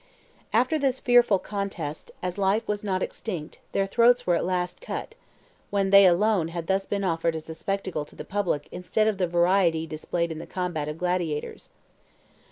[0.51, 5.13] "After this fearful contest, as life was not extinct, their throats were at last cut,
[5.69, 9.19] when they alone had thus been offered as a spectacle to the public instead of
[9.19, 11.69] the variety displayed in the combat of gladiators.